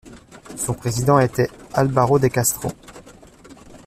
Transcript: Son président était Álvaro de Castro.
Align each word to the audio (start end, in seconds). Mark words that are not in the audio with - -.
Son 0.57 0.73
président 0.73 1.19
était 1.19 1.51
Álvaro 1.73 2.17
de 2.17 2.27
Castro. 2.27 2.71